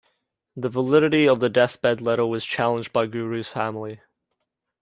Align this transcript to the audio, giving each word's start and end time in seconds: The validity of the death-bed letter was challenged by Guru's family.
The 0.55 0.67
validity 0.67 1.27
of 1.29 1.41
the 1.41 1.49
death-bed 1.51 2.01
letter 2.01 2.25
was 2.25 2.43
challenged 2.43 2.91
by 2.91 3.05
Guru's 3.05 3.47
family. 3.49 4.01